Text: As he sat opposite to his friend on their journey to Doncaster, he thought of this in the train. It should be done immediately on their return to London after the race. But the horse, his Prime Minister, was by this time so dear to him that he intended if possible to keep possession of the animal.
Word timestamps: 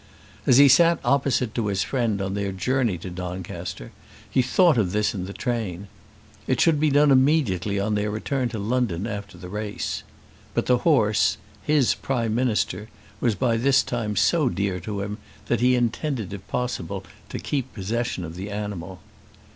As 0.47 0.57
he 0.57 0.67
sat 0.67 0.97
opposite 1.05 1.53
to 1.53 1.67
his 1.67 1.83
friend 1.83 2.23
on 2.23 2.33
their 2.33 2.51
journey 2.51 2.97
to 2.97 3.11
Doncaster, 3.11 3.91
he 4.27 4.41
thought 4.41 4.75
of 4.75 4.93
this 4.93 5.13
in 5.13 5.25
the 5.25 5.31
train. 5.31 5.89
It 6.47 6.59
should 6.59 6.79
be 6.79 6.89
done 6.89 7.11
immediately 7.11 7.79
on 7.79 7.93
their 7.93 8.09
return 8.09 8.49
to 8.49 8.57
London 8.57 9.05
after 9.05 9.37
the 9.37 9.47
race. 9.47 10.01
But 10.55 10.65
the 10.65 10.79
horse, 10.79 11.37
his 11.61 11.93
Prime 11.93 12.33
Minister, 12.33 12.89
was 13.19 13.35
by 13.35 13.57
this 13.57 13.83
time 13.83 14.15
so 14.15 14.49
dear 14.49 14.79
to 14.79 15.01
him 15.01 15.19
that 15.45 15.59
he 15.61 15.75
intended 15.75 16.33
if 16.33 16.47
possible 16.47 17.03
to 17.29 17.37
keep 17.37 17.71
possession 17.71 18.23
of 18.25 18.33
the 18.35 18.49
animal. 18.49 19.01